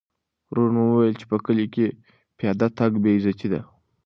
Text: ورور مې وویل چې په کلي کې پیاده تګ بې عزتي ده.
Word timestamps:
ورور 0.49 0.69
مې 0.75 0.81
وویل 0.85 1.13
چې 1.19 1.25
په 1.31 1.37
کلي 1.45 1.65
کې 1.73 1.87
پیاده 2.37 2.67
تګ 2.77 2.91
بې 3.03 3.11
عزتي 3.17 3.47
ده. 3.53 3.61